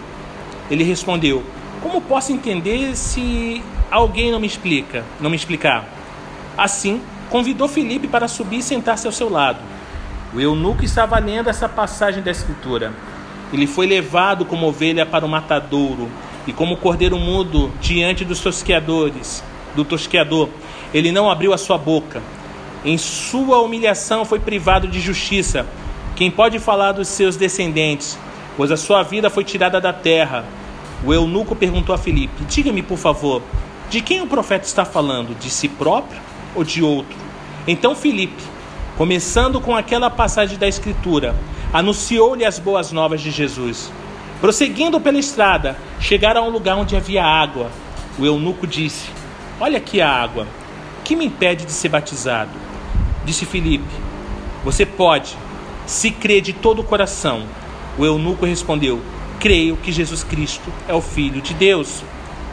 [0.71, 1.43] Ele respondeu:
[1.83, 5.85] Como posso entender se alguém não me explica, não me explicar?
[6.57, 9.61] Assim, convidou Filipe para subir e sentar-se ao seu lado.
[10.35, 12.93] O eunuco estava lendo essa passagem da Escritura.
[13.53, 16.09] Ele foi levado como ovelha para o matadouro
[16.47, 19.45] e como cordeiro mudo diante dos tosqueadores,
[19.77, 20.49] do tosqueador.
[20.93, 22.21] Ele não abriu a sua boca.
[22.85, 25.65] Em sua humilhação foi privado de justiça.
[26.17, 28.19] Quem pode falar dos seus descendentes?
[28.57, 30.45] Pois a sua vida foi tirada da terra.
[31.05, 33.43] O eunuco perguntou a Filipe: Diga-me, por favor,
[33.89, 35.39] de quem o profeta está falando?
[35.39, 36.21] De si próprio
[36.55, 37.17] ou de outro?
[37.67, 38.59] Então Filipe
[38.99, 41.33] começando com aquela passagem da Escritura,
[41.73, 43.93] anunciou-lhe as boas novas de Jesus.
[44.41, 47.71] Prosseguindo pela estrada, chegaram a um lugar onde havia água.
[48.19, 49.09] O eunuco disse:
[49.61, 50.49] Olha aqui a água.
[51.05, 52.51] Que me impede de ser batizado?
[53.25, 53.87] Disse Filipe:
[54.65, 55.37] Você pode,
[55.87, 57.45] se crê de todo o coração.
[57.97, 59.01] O eunuco respondeu:
[59.41, 62.03] Creio que Jesus Cristo é o Filho de Deus.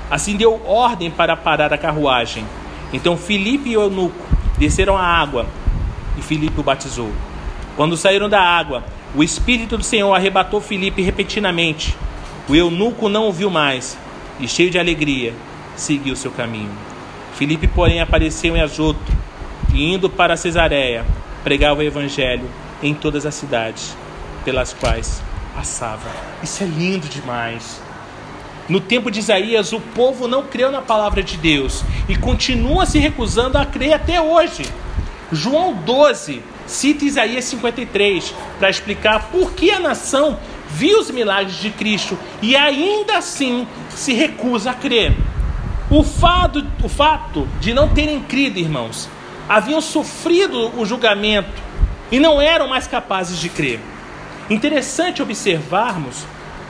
[0.10, 2.46] Assim deu ordem para parar a carruagem.
[2.94, 4.24] Então Filipe e o eunuco
[4.60, 5.48] desceram a água
[6.16, 7.12] e Filipe o batizou.
[7.76, 8.84] Quando saíram da água,
[9.16, 11.98] o Espírito do Senhor arrebatou Filipe repentinamente.
[12.48, 13.98] O eunuco não o viu mais
[14.40, 15.34] e, cheio de alegria,
[15.76, 16.72] seguiu seu caminho.
[17.34, 19.12] Filipe, porém, apareceu em Azoto
[19.74, 21.04] e, indo para Cesareia,
[21.44, 22.48] pregava o evangelho
[22.84, 23.98] em todas as cidades
[24.46, 25.24] pelas quais
[25.56, 26.10] passava.
[26.44, 27.82] Isso é lindo demais.
[28.68, 33.00] No tempo de Isaías, o povo não creu na palavra de Deus e continua se
[33.00, 34.64] recusando a crer até hoje.
[35.32, 40.38] João 12 cita Isaías 53 para explicar por que a nação
[40.70, 45.16] viu os milagres de Cristo e ainda assim se recusa a crer.
[45.90, 49.08] O fato, o fato de não terem crido, irmãos,
[49.48, 51.62] haviam sofrido o julgamento
[52.12, 53.80] e não eram mais capazes de crer.
[54.50, 56.24] Interessante observarmos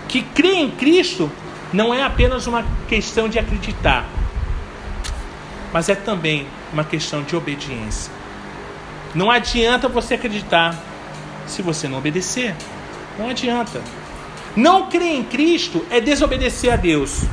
[0.07, 1.31] que crer em Cristo
[1.73, 4.05] não é apenas uma questão de acreditar,
[5.73, 8.13] mas é também uma questão de obediência.
[9.13, 10.77] Não adianta você acreditar
[11.47, 12.55] se você não obedecer.
[13.17, 13.81] Não adianta.
[14.55, 17.23] Não crer em Cristo é desobedecer a Deus.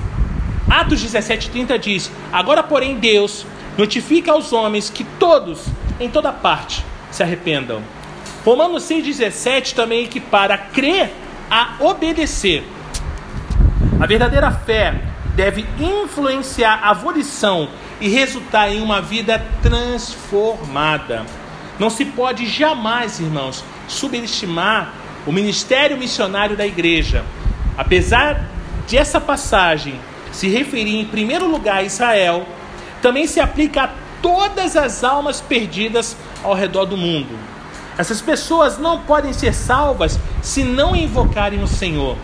[0.68, 5.66] Atos 17:30 diz: Agora, porém, Deus notifica aos homens que todos,
[6.00, 7.82] em toda parte, se arrependam.
[8.44, 11.12] Romanos 6,17 também equipara crer
[11.50, 12.64] a obedecer.
[14.00, 15.00] A verdadeira fé
[15.36, 17.68] deve influenciar a volição
[18.00, 21.24] e resultar em uma vida transformada.
[21.78, 24.92] Não se pode jamais, irmãos, subestimar
[25.24, 27.24] o ministério missionário da igreja.
[27.78, 28.44] Apesar
[28.88, 29.94] de essa passagem
[30.32, 32.46] se referir em primeiro lugar a Israel,
[33.00, 37.38] também se aplica a todas as almas perdidas ao redor do mundo.
[37.98, 42.16] Essas pessoas não podem ser salvas se não invocarem o Senhor.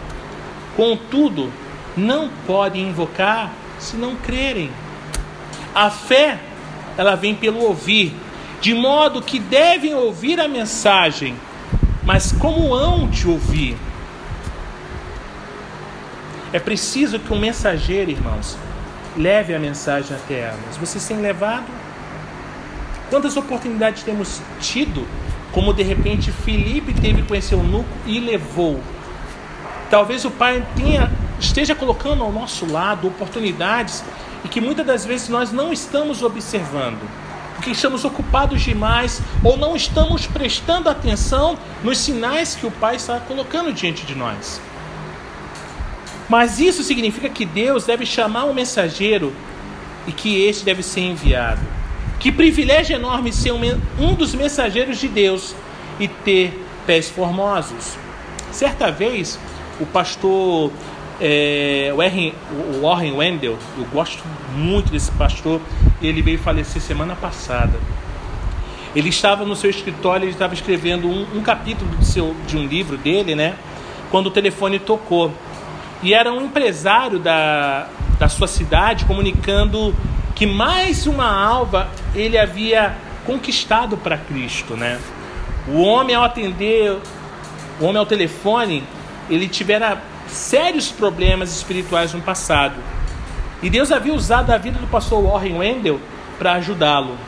[0.77, 1.53] Contudo,
[1.97, 4.71] não podem invocar se não crerem.
[5.75, 6.39] A fé,
[6.97, 8.15] ela vem pelo ouvir,
[8.61, 11.37] de modo que devem ouvir a mensagem,
[12.03, 13.77] mas como hão de ouvir?
[16.53, 18.57] É preciso que um mensageiro, irmãos,
[19.17, 20.77] leve a mensagem até elas.
[20.79, 21.67] Vocês têm levado?
[23.11, 25.07] Quantas oportunidades temos tido,
[25.53, 28.81] como de repente Felipe teve com esse eunuco e levou?
[29.91, 34.05] Talvez o Pai tenha, esteja colocando ao nosso lado oportunidades
[34.45, 37.01] e que muitas das vezes nós não estamos observando,
[37.55, 43.19] porque estamos ocupados demais ou não estamos prestando atenção nos sinais que o Pai está
[43.19, 44.61] colocando diante de nós.
[46.29, 49.33] Mas isso significa que Deus deve chamar um mensageiro
[50.07, 51.78] e que este deve ser enviado.
[52.19, 53.61] Que privilégio enorme ser um,
[53.99, 55.55] um dos mensageiros de Deus
[56.01, 57.97] e ter pés formosos.
[58.51, 59.39] Certa vez,
[59.81, 60.73] o pastor
[61.21, 64.23] é, o Warren Wendell, eu gosto
[64.55, 65.61] muito desse pastor,
[66.01, 67.79] ele veio falecer semana passada.
[68.95, 72.97] Ele estava no seu escritório, ele estava escrevendo um, um capítulo seu, de um livro
[72.97, 73.55] dele, né?
[74.11, 75.33] Quando o telefone tocou.
[76.03, 79.95] E era um empresário da, da sua cidade comunicando
[80.39, 82.97] que mais uma alva ele havia
[83.27, 84.99] conquistado para Cristo, né?
[85.67, 86.97] O homem ao atender,
[87.81, 88.85] o homem ao telefone,
[89.29, 92.77] ele tivera sérios problemas espirituais no passado.
[93.63, 96.01] E Deus havia usado a vida do pastor Warren Wendell
[96.39, 97.19] para ajudá-lo.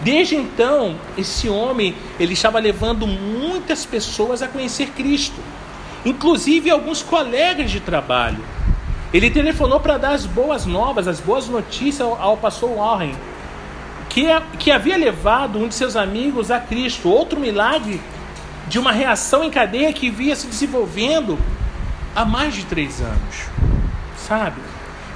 [0.00, 5.40] Desde então, esse homem ele estava levando muitas pessoas a conhecer Cristo
[6.04, 8.42] inclusive alguns colegas de trabalho.
[9.12, 13.14] Ele telefonou para dar as boas novas, as boas notícias ao, pastor Warren,
[14.08, 14.26] que,
[14.58, 17.08] que havia levado um de seus amigos a Cristo.
[17.08, 18.00] Outro milagre
[18.66, 21.38] de uma reação em cadeia que via se desenvolvendo
[22.14, 23.48] há mais de três anos.
[24.16, 24.60] Sabe?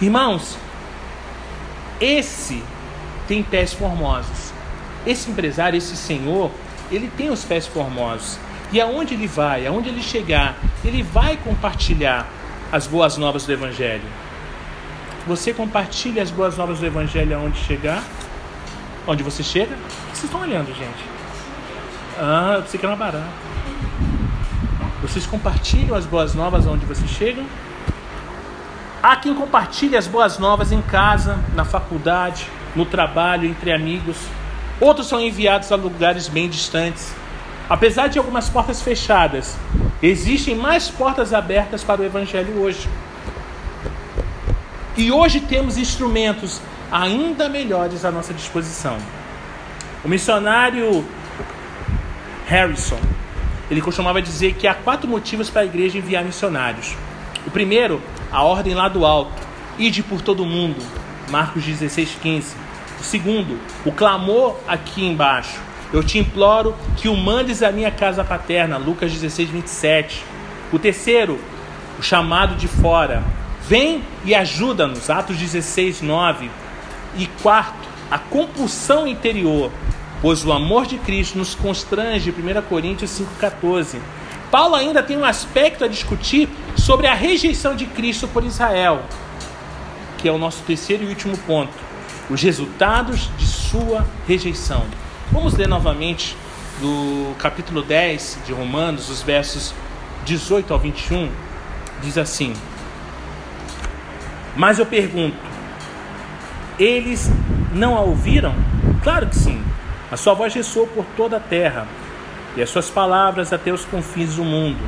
[0.01, 0.57] Irmãos,
[2.01, 2.63] esse
[3.29, 4.53] tem pés formosos.
[5.07, 6.51] Esse empresário, esse senhor,
[6.91, 8.39] ele tem os pés formosos.
[8.73, 12.27] E aonde ele vai, aonde ele chegar, ele vai compartilhar
[12.73, 14.03] as boas novas do Evangelho.
[15.27, 18.03] Você compartilha as boas novas do Evangelho aonde chegar?
[19.07, 19.77] Onde você chega?
[20.07, 21.05] Vocês estão olhando, gente?
[22.19, 23.29] Ah, você quer uma barata.
[25.03, 27.45] Vocês compartilham as boas novas onde vocês chegam?
[29.03, 34.17] Há quem compartilhe as boas novas em casa, na faculdade, no trabalho, entre amigos.
[34.81, 37.15] Outros são enviados a lugares bem distantes.
[37.69, 39.59] Apesar de algumas portas fechadas,
[40.03, 42.89] existem mais portas abertas para o Evangelho hoje.
[44.97, 48.99] E hoje temos instrumentos ainda melhores à nossa disposição.
[50.05, 51.05] O missionário
[52.47, 52.99] Harrison,
[53.71, 56.95] ele costumava dizer que há quatro motivos para a igreja enviar missionários.
[57.47, 59.33] O primeiro, a ordem lá do alto,
[59.79, 60.83] ide por todo mundo,
[61.31, 62.57] Marcos 16, 15.
[63.01, 65.59] O segundo, o clamor aqui embaixo,
[65.93, 68.79] eu te imploro que o mandes à minha casa paterna.
[68.79, 70.25] Lucas 16, 27.
[70.73, 71.39] O terceiro,
[71.99, 73.23] o chamado de fora.
[73.69, 75.11] Vem e ajuda-nos.
[75.11, 76.51] Atos 16, 9.
[77.17, 79.71] E quarto, a compulsão interior.
[80.23, 83.99] pois o amor de Cristo nos constrange, 1 Coríntios 5,14.
[84.53, 89.03] Paulo ainda tem um aspecto a discutir sobre a rejeição de Cristo por Israel,
[90.19, 91.73] que é o nosso terceiro e último ponto,
[92.31, 94.85] os resultados de sua rejeição.
[95.33, 96.37] Vamos ler novamente
[96.79, 99.73] do capítulo 10 de Romanos, os versos
[100.27, 101.31] 18 ao 21,
[102.03, 102.53] diz assim:
[104.55, 105.39] Mas eu pergunto,
[106.79, 107.31] eles
[107.73, 108.55] não a ouviram?
[109.03, 109.65] Claro que sim.
[110.11, 111.89] A sua voz ressoou por toda a terra
[112.55, 114.87] e as suas palavras até os confins do mundo.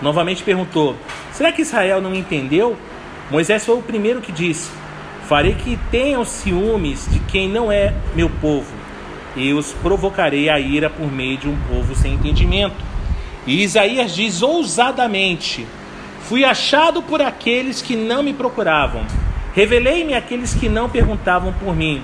[0.00, 0.96] Novamente perguntou:
[1.32, 2.78] Será que Israel não entendeu?
[3.30, 4.70] Moisés foi o primeiro que disse:
[5.28, 8.79] Farei que tenham ciúmes de quem não é meu povo,
[9.36, 12.76] e os provocarei a ira por meio de um povo sem entendimento.
[13.46, 15.66] E Isaías diz ousadamente:
[16.22, 19.04] Fui achado por aqueles que não me procuravam,
[19.54, 22.02] revelei-me àqueles que não perguntavam por mim.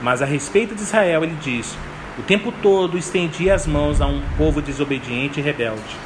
[0.00, 1.76] Mas a respeito de Israel, ele diz:
[2.18, 5.96] O tempo todo estendi as mãos a um povo desobediente e rebelde.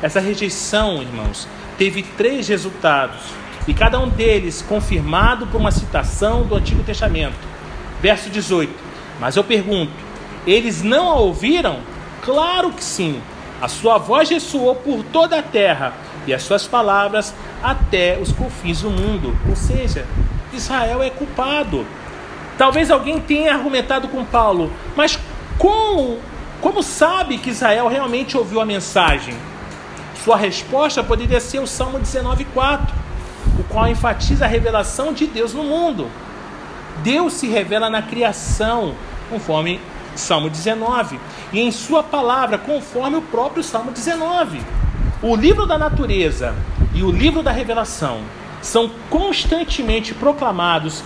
[0.00, 1.46] Essa rejeição, irmãos,
[1.76, 3.20] teve três resultados,
[3.68, 7.36] e cada um deles confirmado por uma citação do Antigo Testamento.
[8.00, 8.72] Verso 18:
[9.20, 9.92] Mas eu pergunto,
[10.46, 11.80] eles não a ouviram?
[12.22, 13.20] Claro que sim.
[13.60, 15.92] A sua voz ressoou por toda a terra
[16.26, 19.36] e as suas palavras até os confins do mundo.
[19.48, 20.06] Ou seja,
[20.52, 21.86] Israel é culpado.
[22.58, 25.18] Talvez alguém tenha argumentado com Paulo, mas
[25.58, 26.18] como,
[26.60, 29.34] como sabe que Israel realmente ouviu a mensagem?
[30.24, 32.88] Sua resposta poderia ser o Salmo 19,4,
[33.58, 36.08] o qual enfatiza a revelação de Deus no mundo.
[37.02, 38.94] Deus se revela na criação,
[39.30, 39.80] conforme
[40.14, 41.18] Salmo 19,
[41.52, 44.60] e em Sua palavra, conforme o próprio Salmo 19.
[45.22, 46.54] O livro da natureza
[46.94, 48.20] e o livro da revelação
[48.60, 51.02] são constantemente proclamados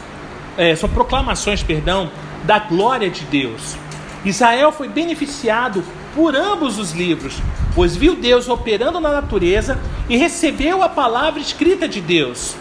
[0.56, 2.10] é, são proclamações, perdão,
[2.44, 3.76] da glória de Deus.
[4.24, 5.84] Israel foi beneficiado
[6.14, 7.36] por ambos os livros,
[7.74, 9.78] pois viu Deus operando na natureza
[10.08, 12.56] e recebeu a palavra escrita de Deus.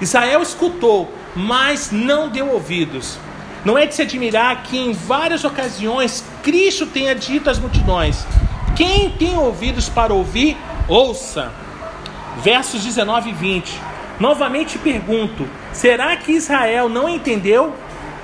[0.00, 3.18] Israel escutou, mas não deu ouvidos.
[3.64, 8.26] Não é de se admirar que em várias ocasiões Cristo tenha dito às multidões:
[8.74, 10.56] Quem tem ouvidos para ouvir,
[10.88, 11.52] ouça.
[12.42, 13.80] Versos 19 e 20.
[14.18, 17.74] Novamente pergunto: será que Israel não entendeu?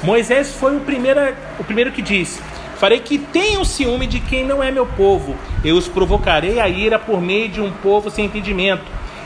[0.02, 1.20] Moisés foi o primeiro,
[1.58, 2.40] o primeiro que disse:
[2.76, 5.34] Farei que tenham ciúme de quem não é meu povo,
[5.64, 8.84] eu os provocarei a ira por meio de um povo sem entendimento.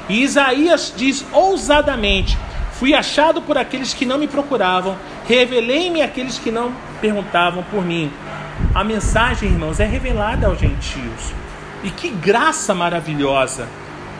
[0.08, 2.38] E Isaías diz ousadamente:
[2.72, 4.96] Fui achado por aqueles que não me procuravam,
[5.30, 8.10] revelei-me àqueles que não perguntavam por mim.
[8.74, 11.32] A mensagem, irmãos, é revelada aos gentios.
[11.84, 13.68] E que graça maravilhosa!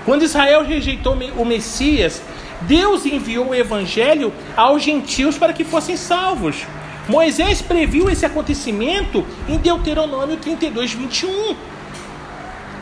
[0.04, 2.22] Quando Israel rejeitou o Messias,
[2.60, 6.64] Deus enviou o evangelho aos gentios para que fossem salvos.
[7.08, 11.56] Moisés previu esse acontecimento em Deuteronômio 32, 21.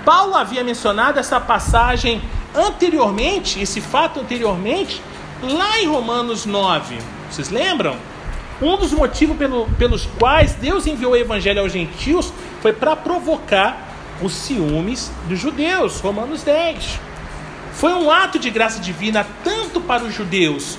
[0.04, 2.20] Paulo havia mencionado essa passagem
[2.54, 5.00] anteriormente, esse fato anteriormente,
[5.42, 6.98] lá em Romanos 9.
[7.30, 7.96] Vocês lembram?
[8.60, 13.88] Um dos motivos pelo, pelos quais Deus enviou o evangelho aos gentios foi para provocar
[14.20, 16.00] os ciúmes dos judeus.
[16.00, 16.98] Romanos 10.
[17.72, 20.76] Foi um ato de graça divina tanto para os judeus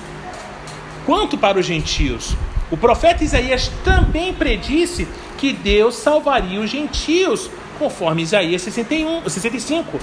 [1.06, 2.36] quanto para os gentios.
[2.70, 5.08] O profeta Isaías também predisse
[5.38, 9.98] que Deus salvaria os gentios, conforme Isaías 61, 65.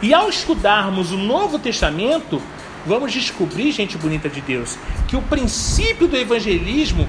[0.00, 2.40] E ao estudarmos o Novo Testamento,
[2.86, 4.78] vamos descobrir, gente bonita de Deus,
[5.08, 7.08] que o princípio do evangelismo,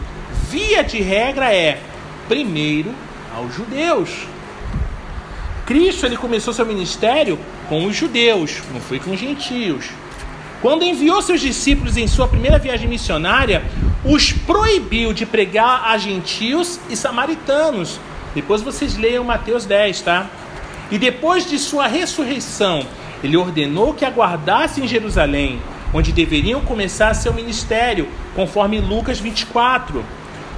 [0.50, 1.80] via de regra, é
[2.28, 2.94] primeiro
[3.36, 4.10] aos judeus.
[5.66, 7.38] Cristo ele começou seu ministério
[7.70, 9.86] com os judeus, não foi com os gentios.
[10.62, 13.64] Quando enviou seus discípulos em sua primeira viagem missionária,
[14.04, 18.00] os proibiu de pregar a gentios e samaritanos.
[18.34, 20.28] Depois vocês leiam Mateus 10, tá?
[20.90, 22.88] E depois de sua ressurreição,
[23.24, 25.62] ele ordenou que aguardassem em Jerusalém,
[25.94, 30.04] onde deveriam começar seu ministério, conforme Lucas 24.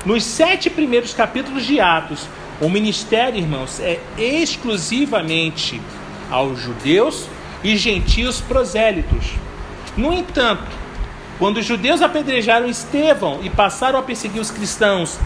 [0.05, 2.27] Nos sete primeiros capítulos de Atos,
[2.61, 5.81] o ministério, irmãos, é exclusivamente
[6.29, 7.27] aos judeus
[7.63, 9.33] e gentios prosélitos.
[9.95, 10.63] No entanto,
[11.37, 15.17] quando os judeus apedrejaram Estevão e passaram a perseguir os cristãos,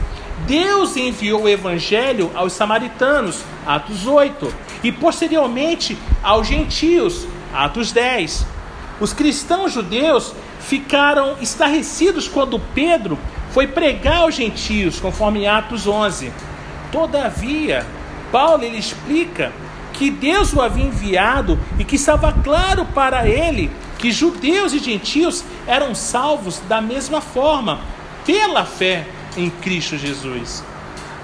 [0.46, 4.54] Deus enviou o evangelho aos samaritanos, Atos 8,
[4.84, 8.46] e posteriormente aos gentios, Atos 10.
[9.00, 13.18] Os cristãos judeus ficaram estarrecidos quando Pedro
[13.52, 16.32] foi pregar aos gentios, conforme Atos 11.
[16.92, 17.86] Todavia,
[18.32, 19.52] Paulo ele explica
[19.94, 25.46] que Deus o havia enviado e que estava claro para ele que judeus e gentios
[25.66, 27.80] eram salvos da mesma forma,
[28.26, 29.08] pela fé
[29.38, 30.64] em Cristo Jesus.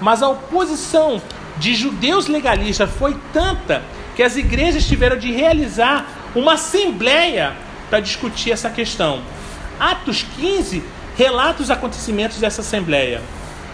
[0.00, 1.20] Mas a oposição
[1.60, 3.82] de judeus legalistas foi tanta
[4.16, 7.54] que as igrejas tiveram de realizar uma assembleia
[7.88, 9.20] para discutir essa questão.
[9.78, 10.82] Atos 15
[11.16, 13.20] relata os acontecimentos dessa assembleia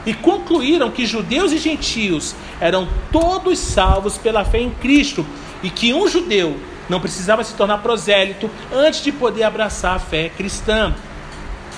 [0.05, 5.25] e concluíram que judeus e gentios eram todos salvos pela fé em Cristo
[5.63, 6.59] e que um judeu
[6.89, 10.93] não precisava se tornar prosélito antes de poder abraçar a fé cristã.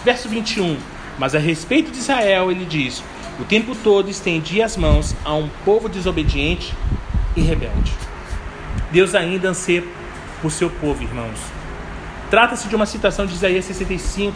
[0.04, 0.76] Verso 21.
[1.18, 3.02] Mas a respeito de Israel, ele diz:
[3.38, 6.74] O tempo todo estendia as mãos a um povo desobediente
[7.36, 7.92] e rebelde.
[8.90, 9.84] Deus ainda anseia
[10.42, 11.38] por seu povo, irmãos.
[12.30, 14.34] Trata-se de uma citação de Isaías 65.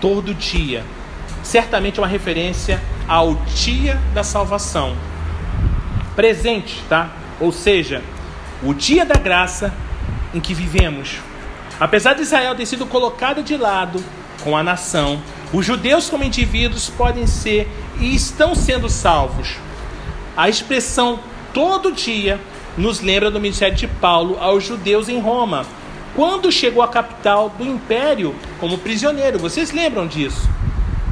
[0.00, 0.84] Todo dia.
[1.42, 4.96] Certamente é uma referência ao dia da salvação.
[6.16, 7.10] Presente, tá?
[7.38, 8.02] Ou seja,
[8.62, 9.72] o dia da graça
[10.34, 11.18] em que vivemos.
[11.78, 14.02] Apesar de Israel ter sido colocado de lado
[14.42, 15.20] com a nação,
[15.52, 19.56] os judeus, como indivíduos, podem ser e estão sendo salvos.
[20.36, 21.18] A expressão
[21.52, 22.40] todo dia
[22.76, 25.66] nos lembra do ministério de Paulo aos judeus em Roma,
[26.14, 29.38] quando chegou à capital do império como prisioneiro.
[29.38, 30.48] Vocês lembram disso?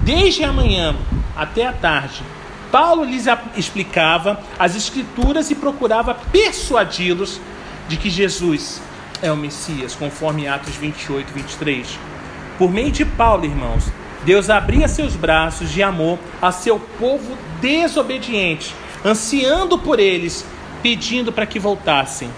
[0.03, 0.95] Desde a manhã
[1.37, 2.23] até a tarde,
[2.71, 3.25] Paulo lhes
[3.57, 7.41] explicava as Escrituras e procurava persuadi-los
[7.89, 8.81] de que Jesus
[9.21, 11.99] é o Messias, conforme Atos 28, 23.
[12.57, 13.85] Por meio de Paulo, irmãos,
[14.25, 20.45] Deus abria seus braços de amor a seu povo desobediente, ansiando por eles,
[20.83, 22.31] pedindo para que voltassem.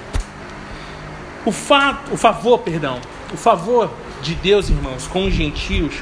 [1.45, 3.01] O, fato, o favor, perdão,
[3.33, 5.95] o favor de Deus, irmãos, com os gentios,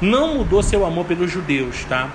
[0.00, 2.10] não mudou seu amor pelos judeus, tá?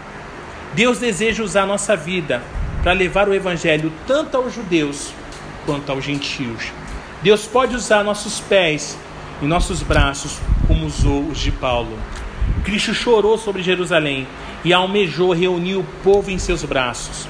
[0.74, 2.44] Deus deseja usar nossa vida
[2.84, 5.12] para levar o evangelho tanto aos judeus
[5.66, 6.72] quanto aos gentios.
[7.22, 8.98] Deus pode usar nossos pés
[9.42, 10.38] e nossos braços
[10.68, 11.98] como usou os de Paulo.
[12.68, 14.28] Cristo chorou sobre Jerusalém
[14.62, 17.26] e almejou reunir o povo em seus braços.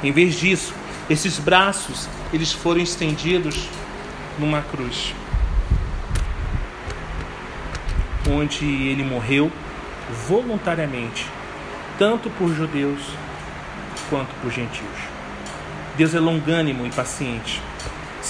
[0.00, 0.72] Em vez disso,
[1.10, 3.68] esses braços eles foram estendidos
[4.38, 5.12] numa cruz,
[8.30, 9.50] onde ele morreu
[10.28, 11.26] voluntariamente
[11.98, 13.00] tanto por judeus
[14.08, 14.86] quanto por gentios.
[15.96, 17.60] Deus é longânimo e paciente.